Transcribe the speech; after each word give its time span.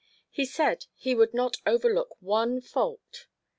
He 0.31 0.45
said 0.45 0.87
he 0.95 1.13
would 1.13 1.31
not 1.31 1.57
overlook 1.67 2.19
one 2.19 2.59
fault. 2.59 3.27